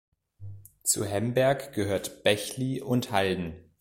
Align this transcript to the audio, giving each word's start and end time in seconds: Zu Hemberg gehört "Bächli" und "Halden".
Zu 0.81 1.05
Hemberg 1.05 1.73
gehört 1.73 2.23
"Bächli" 2.23 2.81
und 2.81 3.11
"Halden". 3.11 3.53